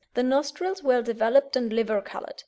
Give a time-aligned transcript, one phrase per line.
[0.15, 2.33] The nostrils well developed and liver colour.